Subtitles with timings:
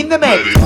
[0.00, 0.59] In the mix.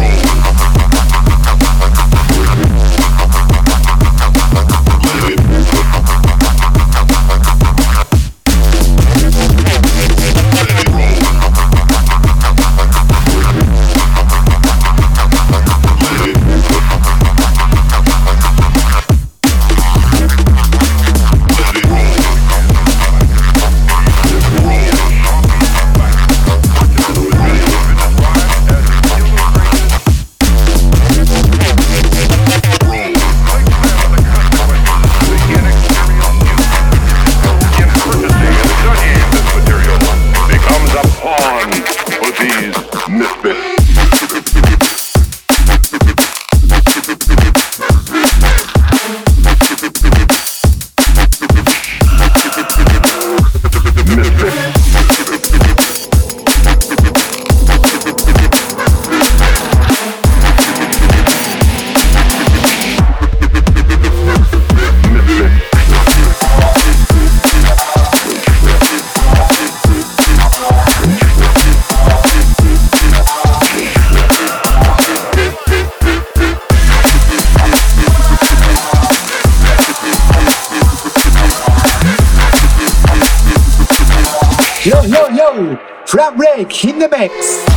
[86.55, 87.74] Break in the mix.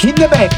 [0.00, 0.57] Flat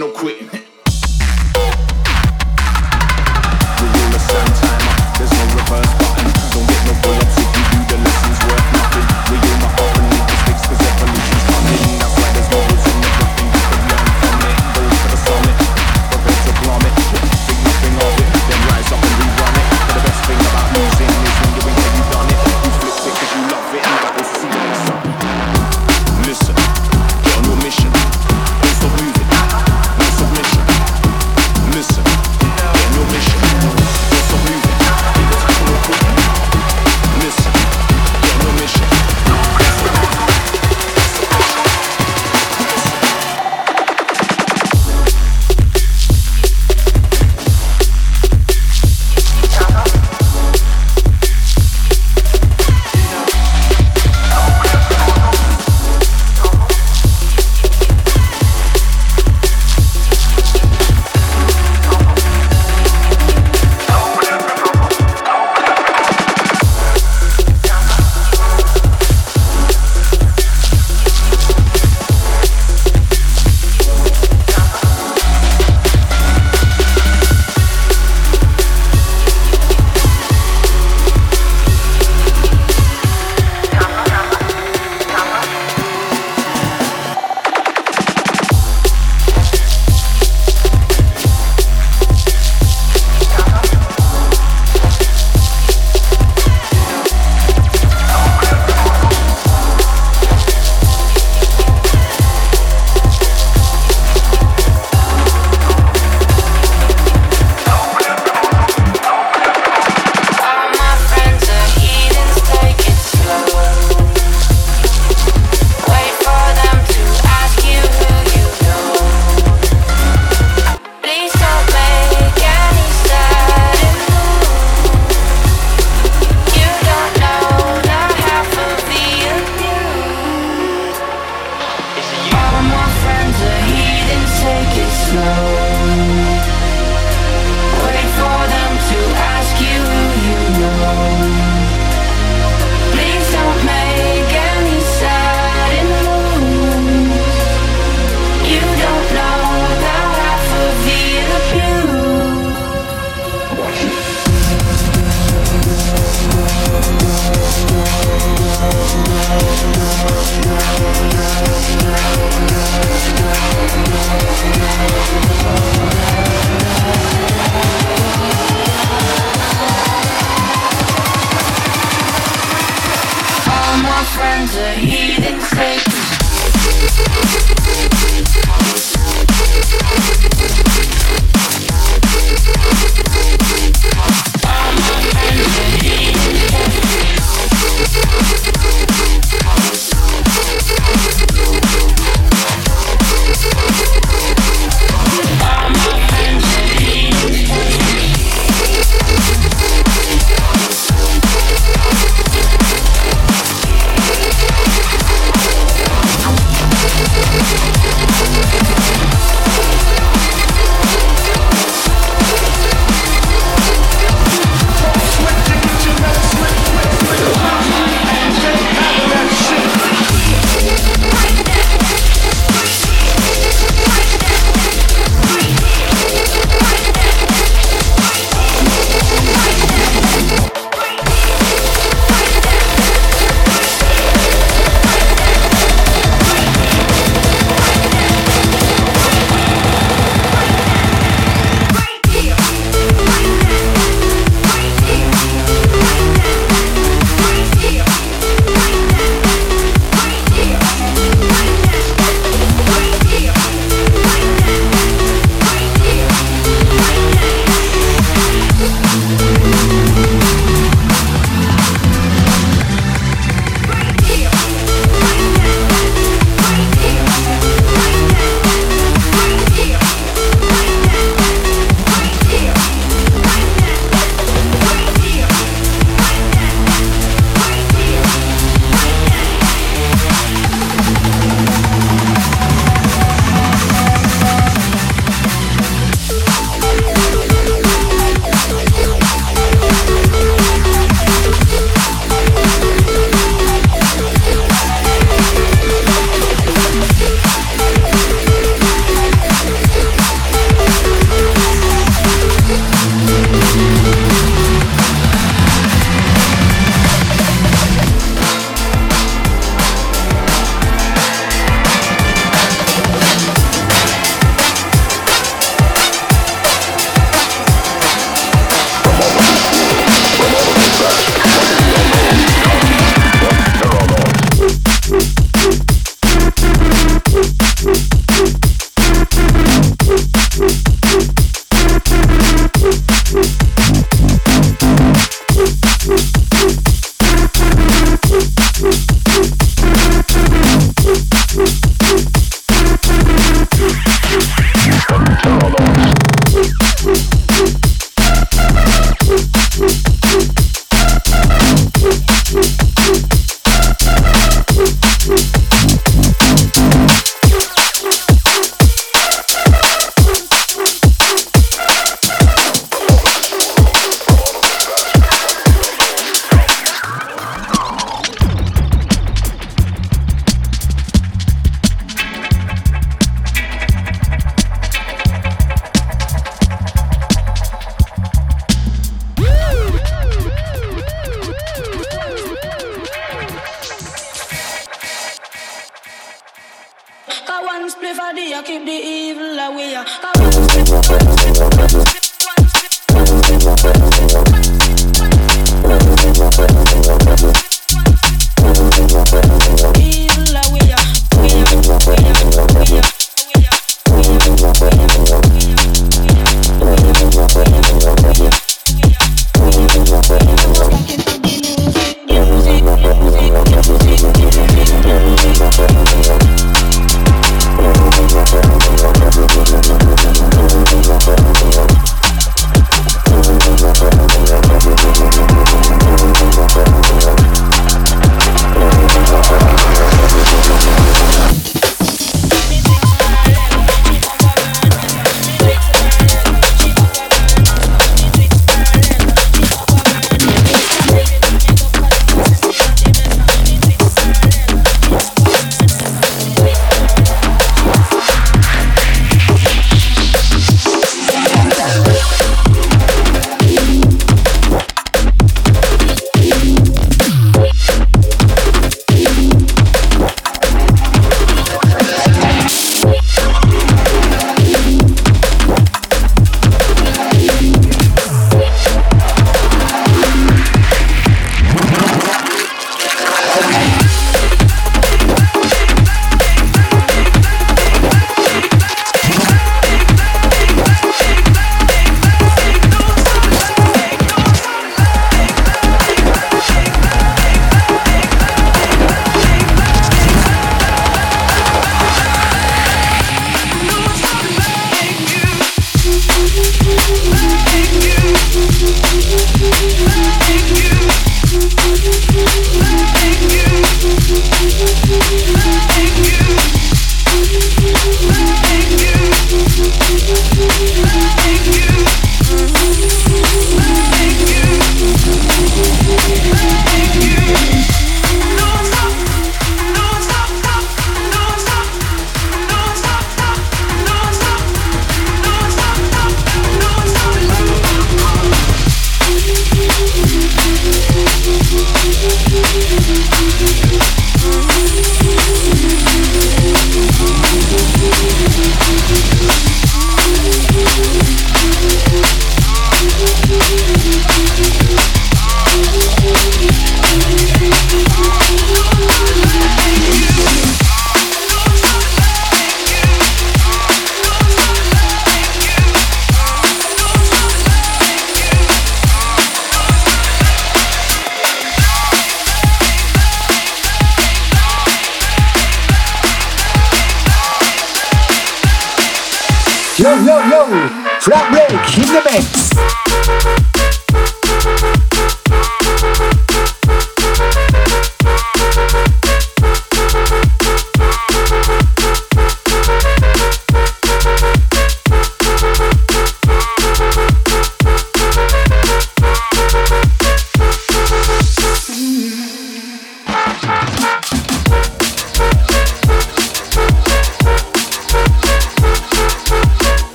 [0.00, 0.59] no quitting.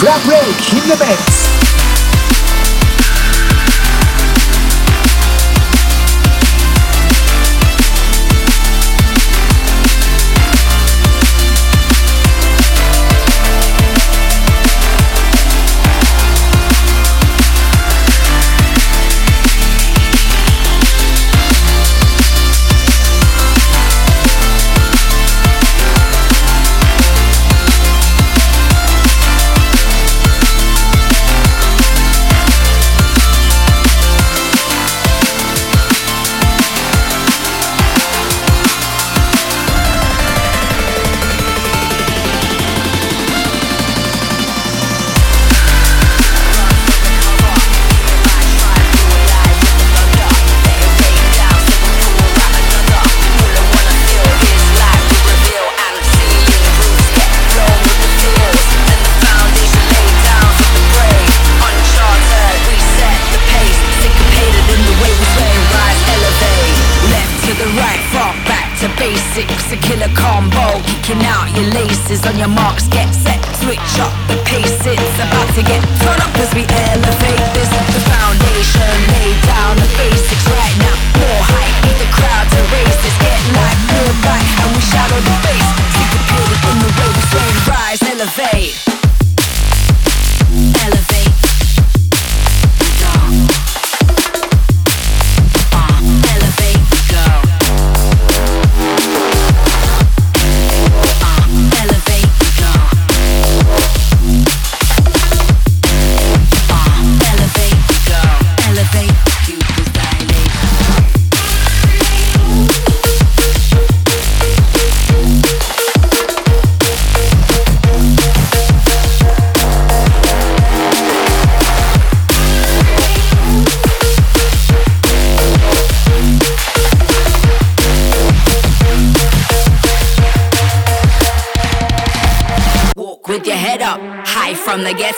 [0.00, 1.39] Fran Break in the mix.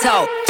[0.02, 0.41] talk.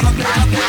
[0.00, 0.59] Fala,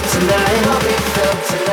[0.00, 1.67] tonight, we felt tonight,